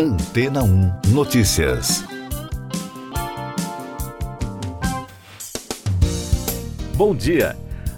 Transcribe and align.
Antena 0.00 0.62
1 0.62 0.92
Notícias. 1.08 2.04
Bom 6.94 7.16
dia. 7.16 7.56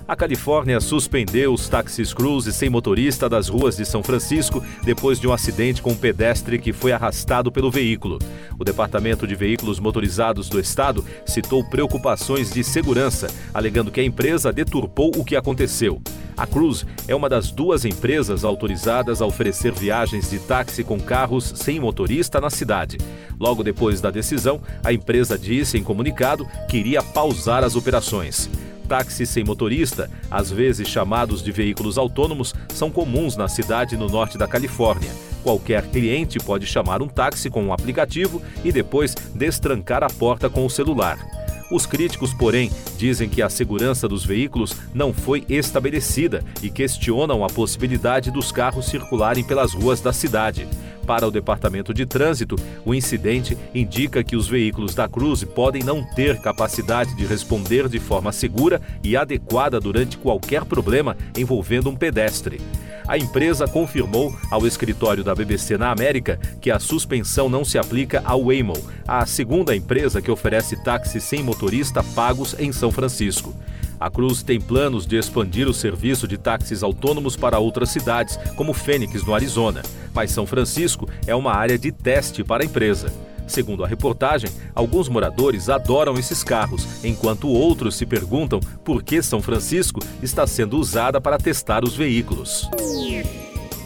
A 0.09 0.17
Califórnia 0.17 0.81
suspendeu 0.81 1.53
os 1.53 1.69
táxis 1.69 2.15
cruise 2.15 2.51
sem 2.55 2.71
motorista 2.71 3.29
das 3.29 3.51
ruas 3.51 3.77
de 3.77 3.85
São 3.85 4.03
Francisco 4.03 4.65
depois 4.83 5.21
de 5.21 5.29
um 5.29 5.33
acidente 5.35 5.83
com 5.83 5.91
um 5.91 5.95
pedestre 5.97 6.59
que 6.59 6.73
foi 6.73 6.91
arrastado 6.91 7.53
pelo 7.53 7.71
veículo. 7.71 8.19
O 8.59 8.65
Departamento 8.65 9.27
de 9.27 9.35
Veículos 9.35 9.79
Motorizados 9.79 10.49
do 10.49 10.59
Estado 10.59 11.05
citou 11.27 11.63
preocupações 11.69 12.51
de 12.51 12.65
segurança, 12.65 13.27
alegando 13.53 13.91
que 13.91 14.01
a 14.01 14.05
empresa 14.05 14.51
deturpou 14.51 15.11
o 15.19 15.23
que 15.23 15.37
aconteceu. 15.37 16.01
A 16.41 16.47
Cruise 16.47 16.87
é 17.07 17.15
uma 17.15 17.29
das 17.29 17.51
duas 17.51 17.85
empresas 17.85 18.47
autorizadas 18.47 19.21
a 19.21 19.27
oferecer 19.27 19.75
viagens 19.75 20.31
de 20.31 20.39
táxi 20.39 20.83
com 20.83 20.99
carros 20.99 21.53
sem 21.55 21.79
motorista 21.79 22.41
na 22.41 22.49
cidade. 22.49 22.97
Logo 23.39 23.63
depois 23.63 24.01
da 24.01 24.11
decisão, 24.11 24.59
a 24.83 24.91
empresa 24.91 25.39
disse 25.39 25.77
em 25.77 25.85
comunicado 25.85 26.49
que 26.67 26.79
iria 26.79 27.03
pausar 27.03 27.63
as 27.63 27.77
operações 27.77 28.49
táxis 28.89 29.29
sem 29.29 29.45
motorista, 29.45 30.11
às 30.29 30.51
vezes 30.51 30.89
chamados 30.89 31.45
de 31.45 31.53
veículos 31.53 31.97
autônomos, 31.97 32.53
são 32.71 32.91
comuns 32.91 33.37
na 33.37 33.47
cidade 33.47 33.97
no 33.97 34.09
norte 34.09 34.37
da 34.37 34.49
Califórnia. 34.49 35.13
Qualquer 35.45 35.87
cliente 35.87 36.41
pode 36.41 36.67
chamar 36.67 37.01
um 37.01 37.07
táxi 37.07 37.49
com 37.49 37.63
um 37.63 37.73
aplicativo 37.73 38.43
e 38.65 38.73
depois 38.73 39.15
destrancar 39.33 40.03
a 40.03 40.09
porta 40.09 40.51
com 40.51 40.67
o 40.67 40.71
celular. 40.71 41.40
Os 41.71 41.87
críticos, 41.87 42.35
porém, 42.35 42.71
dizem 42.97 43.29
que 43.29 43.41
a 43.41 43.49
segurança 43.49 44.09
dos 44.09 44.25
veículos 44.25 44.75
não 44.93 45.13
foi 45.13 45.45
estabelecida 45.49 46.45
e 46.63 46.69
questionam 46.69 47.45
a 47.45 47.49
possibilidade 47.49 48.31
dos 48.31 48.51
carros 48.51 48.87
circularem 48.87 49.45
pelas 49.45 49.73
ruas 49.73 50.01
da 50.01 50.13
cidade. 50.13 50.67
Para 51.11 51.27
o 51.27 51.31
Departamento 51.33 51.93
de 51.93 52.07
Trânsito, 52.07 52.55
o 52.85 52.95
incidente 52.95 53.59
indica 53.75 54.23
que 54.23 54.37
os 54.37 54.47
veículos 54.47 54.95
da 54.95 55.09
Cruz 55.09 55.43
podem 55.43 55.83
não 55.83 56.05
ter 56.05 56.41
capacidade 56.41 57.17
de 57.17 57.27
responder 57.27 57.89
de 57.89 57.99
forma 57.99 58.31
segura 58.31 58.81
e 59.03 59.17
adequada 59.17 59.81
durante 59.81 60.17
qualquer 60.17 60.65
problema 60.65 61.17
envolvendo 61.37 61.91
um 61.91 61.97
pedestre. 61.97 62.61
A 63.09 63.19
empresa 63.19 63.67
confirmou 63.67 64.33
ao 64.53 64.65
escritório 64.65 65.25
da 65.25 65.35
BBC 65.35 65.77
na 65.77 65.91
América 65.91 66.39
que 66.61 66.71
a 66.71 66.79
suspensão 66.79 67.49
não 67.49 67.65
se 67.65 67.77
aplica 67.77 68.23
ao 68.25 68.45
Waymo, 68.45 68.75
a 69.05 69.27
segunda 69.27 69.75
empresa 69.75 70.23
que 70.23 70.31
oferece 70.31 70.77
táxis 70.85 71.25
sem 71.25 71.43
motorista 71.43 72.05
pagos 72.15 72.55
em 72.57 72.71
São 72.71 72.93
Francisco. 72.93 73.53
A 74.01 74.09
Cruz 74.09 74.43
tem 74.43 74.59
planos 74.59 75.07
de 75.07 75.19
expandir 75.19 75.69
o 75.69 75.75
serviço 75.75 76.27
de 76.27 76.39
táxis 76.39 76.83
autônomos 76.83 77.37
para 77.37 77.59
outras 77.59 77.91
cidades, 77.91 78.39
como 78.57 78.73
Fênix, 78.73 79.23
no 79.23 79.35
Arizona, 79.35 79.83
mas 80.15 80.31
São 80.31 80.47
Francisco 80.47 81.07
é 81.27 81.35
uma 81.35 81.53
área 81.53 81.79
de 81.79 81.93
teste 81.93 82.43
para 82.43 82.63
a 82.63 82.67
empresa. 82.67 83.13
Segundo 83.47 83.85
a 83.85 83.87
reportagem, 83.87 84.51
alguns 84.75 85.09
moradores 85.09 85.69
adoram 85.69 86.15
esses 86.15 86.43
carros, 86.43 87.05
enquanto 87.05 87.49
outros 87.49 87.95
se 87.97 88.07
perguntam 88.07 88.61
por 88.85 89.03
que 89.03 89.21
São 89.23 89.43
Francisco 89.43 90.01
está 90.23 90.47
sendo 90.47 90.79
usada 90.79 91.21
para 91.21 91.37
testar 91.37 91.85
os 91.85 91.95
veículos. 91.95 92.71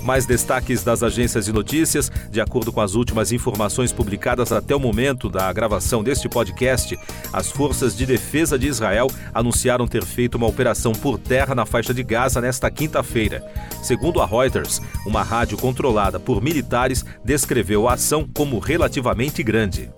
Mais 0.05 0.27
destaques 0.27 0.85
das 0.85 1.03
agências 1.03 1.47
de 1.47 1.53
notícias. 1.53 2.13
De 2.31 2.39
acordo 2.39 2.71
com 2.71 2.83
as 2.83 2.95
últimas 2.95 3.33
informações 3.33 3.91
publicadas 3.91 4.53
até 4.53 4.77
o 4.77 4.79
momento 4.79 5.31
da 5.31 5.51
gravação 5.51 6.05
deste 6.05 6.29
podcast, 6.29 6.99
as 7.33 7.51
forças 7.51 7.97
de 7.97 8.05
defesa 8.05 8.59
de 8.59 8.67
Israel 8.67 9.07
anunciaram 9.33 9.89
ter 9.89 10.05
feito 10.05 10.35
uma 10.35 10.47
operação 10.47 10.93
por 10.93 11.19
terra 11.19 11.55
na 11.55 11.65
faixa 11.65 11.95
de 11.95 12.03
Gaza 12.03 12.39
nesta 12.39 12.71
quinta-feira. 12.71 13.43
Segundo 13.83 14.21
a 14.21 14.27
Reuters, 14.27 14.81
uma 15.07 15.23
rádio 15.23 15.57
controlada 15.57 16.21
por 16.21 16.43
militares 16.43 17.05
descreveu 17.25 17.89
a 17.89 17.95
ação 17.95 18.29
como 18.35 18.59
relativamente 18.59 19.43
grande. 19.43 19.89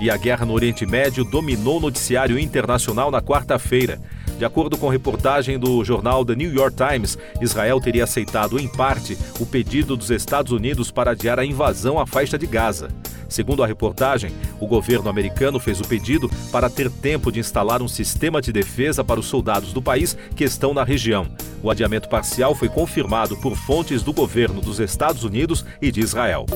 E 0.00 0.10
a 0.10 0.16
guerra 0.16 0.46
no 0.46 0.52
Oriente 0.52 0.86
Médio 0.86 1.24
dominou 1.24 1.78
o 1.78 1.80
noticiário 1.80 2.38
internacional 2.38 3.10
na 3.10 3.20
quarta-feira. 3.20 4.00
De 4.42 4.46
acordo 4.46 4.76
com 4.76 4.88
reportagem 4.88 5.56
do 5.56 5.84
jornal 5.84 6.24
The 6.24 6.34
New 6.34 6.52
York 6.52 6.76
Times, 6.76 7.16
Israel 7.40 7.80
teria 7.80 8.02
aceitado, 8.02 8.58
em 8.58 8.66
parte, 8.66 9.16
o 9.38 9.46
pedido 9.46 9.96
dos 9.96 10.10
Estados 10.10 10.50
Unidos 10.50 10.90
para 10.90 11.12
adiar 11.12 11.38
a 11.38 11.44
invasão 11.44 11.96
à 11.96 12.04
faixa 12.04 12.36
de 12.36 12.44
Gaza. 12.44 12.88
Segundo 13.28 13.62
a 13.62 13.68
reportagem, 13.68 14.32
o 14.58 14.66
governo 14.66 15.08
americano 15.08 15.60
fez 15.60 15.80
o 15.80 15.86
pedido 15.86 16.28
para 16.50 16.68
ter 16.68 16.90
tempo 16.90 17.30
de 17.30 17.38
instalar 17.38 17.80
um 17.82 17.86
sistema 17.86 18.42
de 18.42 18.52
defesa 18.52 19.04
para 19.04 19.20
os 19.20 19.26
soldados 19.26 19.72
do 19.72 19.80
país 19.80 20.18
que 20.34 20.42
estão 20.42 20.74
na 20.74 20.82
região. 20.82 21.28
O 21.62 21.70
adiamento 21.70 22.08
parcial 22.08 22.52
foi 22.52 22.68
confirmado 22.68 23.36
por 23.36 23.54
fontes 23.56 24.02
do 24.02 24.12
governo 24.12 24.60
dos 24.60 24.80
Estados 24.80 25.22
Unidos 25.22 25.64
e 25.80 25.92
de 25.92 26.00
Israel. 26.00 26.46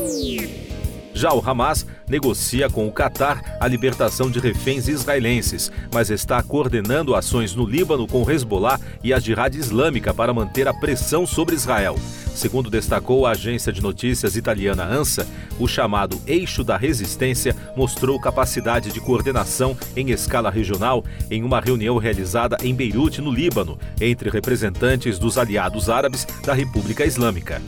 Já 1.16 1.32
o 1.32 1.42
Hamas 1.42 1.86
negocia 2.06 2.68
com 2.68 2.86
o 2.86 2.92
Catar 2.92 3.56
a 3.58 3.66
libertação 3.66 4.30
de 4.30 4.38
reféns 4.38 4.86
israelenses, 4.86 5.72
mas 5.90 6.10
está 6.10 6.42
coordenando 6.42 7.14
ações 7.14 7.54
no 7.54 7.64
Líbano 7.64 8.06
com 8.06 8.30
Hezbollah 8.30 8.78
e 9.02 9.14
a 9.14 9.18
Jihad 9.18 9.56
Islâmica 9.56 10.12
para 10.12 10.34
manter 10.34 10.68
a 10.68 10.74
pressão 10.74 11.26
sobre 11.26 11.54
Israel. 11.54 11.96
Segundo 12.34 12.68
destacou 12.68 13.24
a 13.24 13.30
agência 13.30 13.72
de 13.72 13.80
notícias 13.80 14.36
italiana 14.36 14.84
ANSA, 14.84 15.26
o 15.58 15.66
chamado 15.66 16.20
Eixo 16.26 16.62
da 16.62 16.76
Resistência 16.76 17.56
mostrou 17.74 18.20
capacidade 18.20 18.92
de 18.92 19.00
coordenação 19.00 19.74
em 19.96 20.10
escala 20.10 20.50
regional 20.50 21.02
em 21.30 21.42
uma 21.42 21.60
reunião 21.60 21.96
realizada 21.96 22.58
em 22.62 22.74
Beirute, 22.74 23.22
no 23.22 23.32
Líbano, 23.32 23.78
entre 23.98 24.28
representantes 24.28 25.18
dos 25.18 25.38
aliados 25.38 25.88
árabes 25.88 26.26
da 26.44 26.52
República 26.52 27.06
Islâmica. 27.06 27.62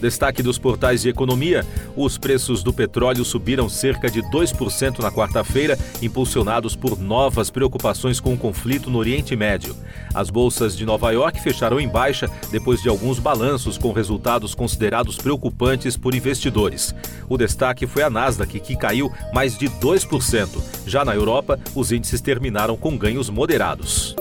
Destaque 0.00 0.42
dos 0.42 0.58
portais 0.58 1.02
de 1.02 1.08
economia: 1.08 1.66
os 1.96 2.16
preços 2.16 2.62
do 2.62 2.72
petróleo 2.72 3.24
subiram 3.24 3.68
cerca 3.68 4.10
de 4.10 4.22
2% 4.22 5.00
na 5.00 5.10
quarta-feira, 5.10 5.78
impulsionados 6.00 6.76
por 6.76 6.98
novas 6.98 7.50
preocupações 7.50 8.20
com 8.20 8.34
o 8.34 8.38
conflito 8.38 8.90
no 8.90 8.98
Oriente 8.98 9.34
Médio. 9.34 9.74
As 10.14 10.30
bolsas 10.30 10.76
de 10.76 10.86
Nova 10.86 11.10
York 11.10 11.40
fecharam 11.40 11.80
em 11.80 11.88
baixa 11.88 12.30
depois 12.50 12.80
de 12.80 12.88
alguns 12.88 13.18
balanços 13.18 13.76
com 13.76 13.92
resultados 13.92 14.54
considerados 14.54 15.16
preocupantes 15.16 15.96
por 15.96 16.14
investidores. 16.14 16.94
O 17.28 17.36
destaque 17.36 17.86
foi 17.86 18.02
a 18.02 18.10
Nasdaq, 18.10 18.60
que 18.60 18.76
caiu 18.76 19.12
mais 19.32 19.58
de 19.58 19.68
2%. 19.68 20.48
Já 20.86 21.04
na 21.04 21.14
Europa, 21.14 21.58
os 21.74 21.92
índices 21.92 22.20
terminaram 22.20 22.76
com 22.76 22.96
ganhos 22.96 23.28
moderados. 23.28 24.16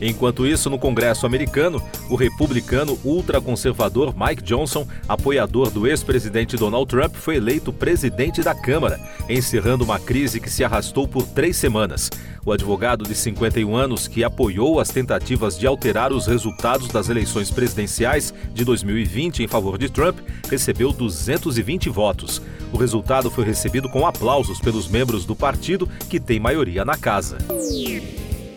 Enquanto 0.00 0.46
isso, 0.46 0.70
no 0.70 0.78
Congresso 0.78 1.26
americano, 1.26 1.82
o 2.08 2.16
republicano 2.16 2.98
ultraconservador 3.04 4.14
Mike 4.16 4.42
Johnson, 4.42 4.86
apoiador 5.08 5.70
do 5.70 5.86
ex-presidente 5.86 6.56
Donald 6.56 6.86
Trump, 6.86 7.14
foi 7.14 7.36
eleito 7.36 7.72
presidente 7.72 8.42
da 8.42 8.54
Câmara, 8.54 8.98
encerrando 9.28 9.84
uma 9.84 9.98
crise 9.98 10.40
que 10.40 10.50
se 10.50 10.64
arrastou 10.64 11.06
por 11.06 11.26
três 11.26 11.56
semanas. 11.56 12.08
O 12.44 12.52
advogado 12.52 13.04
de 13.04 13.14
51 13.14 13.76
anos, 13.76 14.08
que 14.08 14.24
apoiou 14.24 14.80
as 14.80 14.88
tentativas 14.88 15.58
de 15.58 15.66
alterar 15.66 16.10
os 16.12 16.26
resultados 16.26 16.88
das 16.88 17.10
eleições 17.10 17.50
presidenciais 17.50 18.32
de 18.54 18.64
2020 18.64 19.42
em 19.42 19.48
favor 19.48 19.76
de 19.76 19.90
Trump, 19.90 20.18
recebeu 20.48 20.92
220 20.92 21.90
votos. 21.90 22.40
O 22.72 22.78
resultado 22.78 23.30
foi 23.30 23.44
recebido 23.44 23.90
com 23.90 24.06
aplausos 24.06 24.58
pelos 24.58 24.88
membros 24.88 25.26
do 25.26 25.36
partido, 25.36 25.88
que 26.08 26.18
tem 26.18 26.40
maioria 26.40 26.84
na 26.84 26.96
casa. 26.96 27.36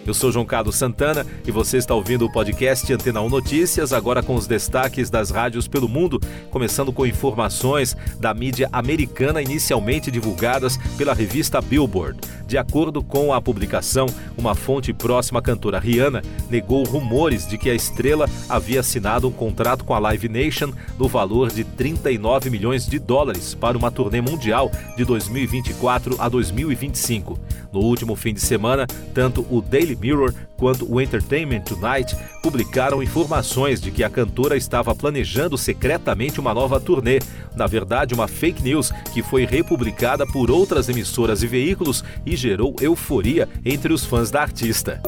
Eu 0.05 0.13
sou 0.13 0.33
João 0.33 0.45
Carlos 0.45 0.75
Santana 0.75 1.25
e 1.47 1.51
você 1.51 1.77
está 1.77 1.95
ouvindo 1.95 2.25
o 2.25 2.31
podcast 2.31 2.91
Antena 2.91 3.21
1 3.21 3.29
Notícias, 3.29 3.93
agora 3.93 4.21
com 4.21 4.35
os 4.35 4.45
destaques 4.45 5.09
das 5.09 5.29
rádios 5.29 5.65
pelo 5.65 5.87
mundo, 5.87 6.19
começando 6.51 6.91
com 6.91 7.05
informações 7.05 7.95
da 8.19 8.33
mídia 8.33 8.67
americana 8.73 9.41
inicialmente 9.41 10.11
divulgadas 10.11 10.77
pela 10.97 11.13
revista 11.13 11.61
Billboard. 11.61 12.19
De 12.45 12.57
acordo 12.57 13.01
com 13.01 13.33
a 13.33 13.41
publicação, 13.41 14.05
uma 14.37 14.53
fonte 14.53 14.93
próxima 14.93 15.39
à 15.39 15.41
cantora 15.41 15.79
Rihanna 15.79 16.21
negou 16.49 16.83
rumores 16.83 17.47
de 17.47 17.57
que 17.57 17.69
a 17.69 17.73
estrela 17.73 18.29
havia 18.49 18.81
assinado 18.81 19.27
um 19.27 19.31
contrato 19.31 19.85
com 19.85 19.93
a 19.93 19.99
Live 19.99 20.27
Nation 20.27 20.71
no 20.99 21.07
valor 21.07 21.49
de 21.49 21.63
39 21.63 22.49
milhões 22.49 22.85
de 22.85 22.99
dólares 22.99 23.55
para 23.55 23.77
uma 23.77 23.89
turnê 23.89 24.19
mundial 24.19 24.69
de 24.97 25.05
2024 25.05 26.21
a 26.21 26.27
2025. 26.27 27.39
No 27.71 27.79
último 27.79 28.15
fim 28.15 28.33
de 28.35 28.41
semana, 28.41 28.85
tanto 29.15 29.47
o 29.49 29.61
Daily 29.61 29.92
Mirror 29.95 30.33
quanto 30.57 30.91
o 30.91 31.01
Entertainment 31.01 31.61
Tonight 31.61 32.15
publicaram 32.41 33.01
informações 33.01 33.81
de 33.81 33.91
que 33.91 34.03
a 34.03 34.09
cantora 34.09 34.55
estava 34.55 34.93
planejando 34.95 35.57
secretamente 35.57 36.39
uma 36.39 36.53
nova 36.53 36.79
turnê. 36.79 37.19
Na 37.55 37.67
verdade, 37.67 38.13
uma 38.13 38.27
fake 38.27 38.63
news 38.63 38.91
que 39.13 39.21
foi 39.21 39.45
republicada 39.45 40.25
por 40.25 40.49
outras 40.49 40.89
emissoras 40.89 41.43
e 41.43 41.47
veículos 41.47 42.03
e 42.25 42.35
gerou 42.35 42.75
euforia 42.81 43.47
entre 43.63 43.93
os 43.93 44.05
fãs 44.05 44.31
da 44.31 44.41
artista. 44.41 45.01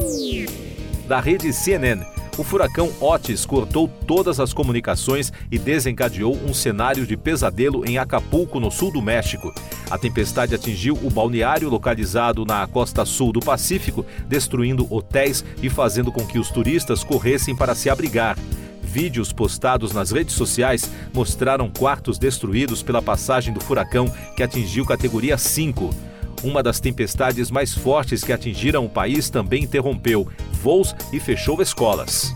Da 1.07 1.19
rede 1.19 1.53
CNN, 1.53 2.03
o 2.37 2.43
furacão 2.43 2.91
Otis 2.99 3.45
cortou 3.45 3.87
todas 3.87 4.39
as 4.39 4.53
comunicações 4.53 5.31
e 5.49 5.57
desencadeou 5.57 6.35
um 6.35 6.53
cenário 6.53 7.05
de 7.05 7.15
pesadelo 7.15 7.87
em 7.87 7.97
Acapulco, 7.97 8.59
no 8.59 8.69
sul 8.69 8.91
do 8.91 9.01
México. 9.01 9.53
A 9.89 9.97
tempestade 9.97 10.53
atingiu 10.53 10.99
o 11.01 11.09
balneário 11.09 11.69
localizado 11.69 12.45
na 12.45 12.67
costa 12.67 13.05
sul 13.05 13.31
do 13.31 13.39
Pacífico, 13.39 14.05
destruindo 14.27 14.85
hotéis 14.93 15.45
e 15.61 15.69
fazendo 15.69 16.11
com 16.11 16.25
que 16.25 16.37
os 16.37 16.49
turistas 16.49 17.03
corressem 17.03 17.55
para 17.55 17.73
se 17.73 17.89
abrigar. 17.89 18.37
Vídeos 18.81 19.31
postados 19.31 19.91
nas 19.91 20.11
redes 20.11 20.35
sociais 20.35 20.89
mostraram 21.13 21.69
quartos 21.69 22.17
destruídos 22.17 22.83
pela 22.83 23.01
passagem 23.01 23.53
do 23.53 23.61
furacão 23.61 24.11
que 24.35 24.43
atingiu 24.43 24.85
categoria 24.85 25.37
5. 25.37 26.14
Uma 26.45 26.61
das 26.61 26.79
tempestades 26.79 27.49
mais 27.49 27.73
fortes 27.73 28.23
que 28.23 28.31
atingiram 28.31 28.85
o 28.85 28.89
país 28.89 29.31
também 29.31 29.63
interrompeu 29.63 30.27
voos 30.61 30.95
e 31.11 31.19
fechou 31.19 31.59
escolas. 31.59 32.31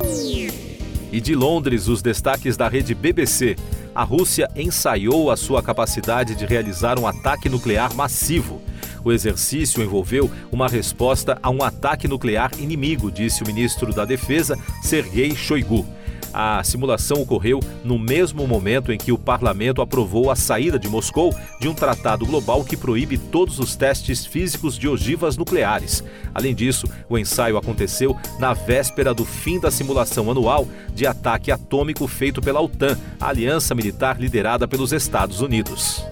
E 1.11 1.21
de 1.21 1.35
Londres, 1.35 1.88
os 1.88 2.01
destaques 2.01 2.57
da 2.57 2.67
rede 2.67 2.95
BBC. 2.95 3.56
A 3.94 4.03
Rússia 4.03 4.50
ensaiou 4.56 5.29
a 5.29 5.38
sua 5.38 5.61
capacidade 5.61 6.33
de 6.33 6.44
realizar 6.44 6.97
um 6.97 7.06
ataque 7.06 7.47
nuclear 7.50 7.94
massivo. 7.94 8.59
O 9.06 9.11
exercício 9.11 9.83
envolveu 9.83 10.29
uma 10.51 10.67
resposta 10.67 11.38
a 11.44 11.51
um 11.51 11.61
ataque 11.61 12.07
nuclear 12.07 12.50
inimigo, 12.57 13.11
disse 13.11 13.44
o 13.44 13.45
ministro 13.45 13.94
da 13.94 14.06
Defesa, 14.06 14.57
Sergei 14.81 15.35
Shoigu. 15.35 15.85
A 16.34 16.64
simulação 16.64 17.22
ocorreu 17.22 17.60
no 17.84 17.98
mesmo 17.98 18.48
momento 18.48 18.92
em 18.92 18.98
que 18.98 19.12
o 19.12 19.18
parlamento 19.18 19.81
aprovou 19.81 20.30
a 20.30 20.36
saída 20.36 20.78
de 20.78 20.88
Moscou 20.88 21.34
de 21.60 21.68
um 21.68 21.74
tratado 21.74 22.26
global 22.26 22.64
que 22.64 22.78
proíbe 22.78 23.18
todos 23.18 23.60
os 23.60 23.76
testes 23.76 24.26
físicos 24.26 24.78
de 24.78 24.88
ogivas 24.88 25.38
nucleares. 25.38 26.04
Além 26.34 26.54
disso, 26.54 26.88
o 27.10 27.18
ensaio 27.18 27.58
aconteceu 27.58 28.16
na 28.38 28.54
véspera 28.54 29.14
do 29.14 29.26
fim 29.26 29.60
da 29.60 29.72
simulação 29.72 30.30
anual 30.30 30.68
de 30.94 31.08
ataque 31.08 31.52
atômico 31.52 32.08
feito 32.08 32.42
pela 32.42 32.62
OTAN, 32.62 32.98
a 33.20 33.30
aliança 33.30 33.74
militar 33.74 34.20
liderada 34.20 34.68
pelos 34.68 34.94
Estados 34.94 35.42
Unidos. 35.42 36.04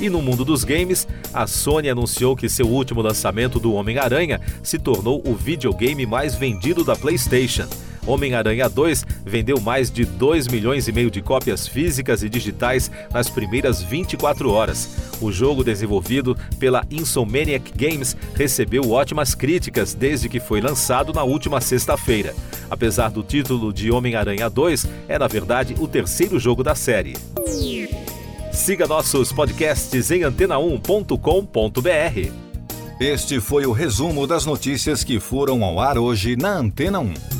E 0.00 0.08
no 0.08 0.22
mundo 0.22 0.46
dos 0.46 0.64
games, 0.64 1.06
a 1.34 1.46
Sony 1.46 1.90
anunciou 1.90 2.34
que 2.34 2.48
seu 2.48 2.66
último 2.66 3.02
lançamento 3.02 3.60
do 3.60 3.74
Homem-Aranha 3.74 4.40
se 4.62 4.78
tornou 4.78 5.22
o 5.26 5.34
videogame 5.34 6.06
mais 6.06 6.34
vendido 6.34 6.82
da 6.82 6.96
PlayStation. 6.96 7.68
Homem-Aranha 8.10 8.68
2 8.68 9.06
vendeu 9.24 9.60
mais 9.60 9.90
de 9.90 10.04
2 10.04 10.48
milhões 10.48 10.88
e 10.88 10.92
meio 10.92 11.10
de 11.10 11.22
cópias 11.22 11.66
físicas 11.66 12.22
e 12.22 12.28
digitais 12.28 12.90
nas 13.12 13.30
primeiras 13.30 13.82
24 13.82 14.50
horas. 14.50 14.88
O 15.20 15.30
jogo 15.30 15.62
desenvolvido 15.62 16.36
pela 16.58 16.84
Insomniac 16.90 17.72
Games 17.76 18.16
recebeu 18.34 18.90
ótimas 18.90 19.34
críticas 19.34 19.94
desde 19.94 20.28
que 20.28 20.40
foi 20.40 20.60
lançado 20.60 21.12
na 21.12 21.22
última 21.22 21.60
sexta-feira. 21.60 22.34
Apesar 22.70 23.10
do 23.10 23.22
título 23.22 23.72
de 23.72 23.90
Homem-Aranha 23.90 24.50
2, 24.50 24.86
é 25.08 25.18
na 25.18 25.26
verdade 25.26 25.74
o 25.78 25.88
terceiro 25.88 26.38
jogo 26.38 26.62
da 26.62 26.74
série. 26.74 27.16
Siga 28.52 28.86
nossos 28.86 29.32
podcasts 29.32 30.10
em 30.10 30.20
antena1.com.br. 30.20 32.50
Este 33.00 33.40
foi 33.40 33.64
o 33.64 33.72
resumo 33.72 34.26
das 34.26 34.44
notícias 34.44 35.02
que 35.02 35.18
foram 35.18 35.64
ao 35.64 35.80
ar 35.80 35.96
hoje 35.96 36.36
na 36.36 36.58
Antena 36.58 36.98
1. 36.98 37.39